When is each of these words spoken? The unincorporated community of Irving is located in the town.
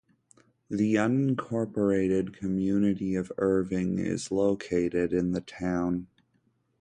The 0.67 0.95
unincorporated 0.95 2.33
community 2.33 3.13
of 3.13 3.31
Irving 3.37 3.99
is 3.99 4.31
located 4.31 5.13
in 5.13 5.33
the 5.33 5.41
town. 5.41 6.07